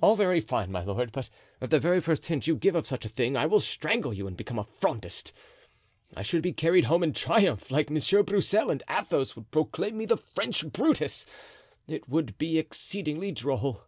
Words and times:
All 0.00 0.16
very 0.16 0.40
fine, 0.40 0.72
my 0.72 0.82
lord, 0.82 1.12
but 1.12 1.28
at 1.60 1.68
the 1.68 1.78
very 1.78 2.00
first 2.00 2.24
hint 2.24 2.46
you 2.46 2.56
give 2.56 2.74
of 2.74 2.86
such 2.86 3.04
a 3.04 3.08
thing 3.10 3.36
I 3.36 3.44
will 3.44 3.60
strangle 3.60 4.14
you 4.14 4.26
and 4.26 4.34
become 4.34 4.56
Frondist. 4.80 5.30
I 6.16 6.22
should 6.22 6.40
be 6.40 6.54
carried 6.54 6.84
home 6.84 7.02
in 7.02 7.12
triumph 7.12 7.70
like 7.70 7.90
Monsieur 7.90 8.22
Broussel 8.22 8.70
and 8.70 8.82
Athos 8.88 9.36
would 9.36 9.50
proclaim 9.50 9.98
me 9.98 10.06
the 10.06 10.16
French 10.16 10.66
Brutus. 10.72 11.26
It 11.86 12.08
would 12.08 12.38
be 12.38 12.58
exceedingly 12.58 13.30
droll." 13.30 13.82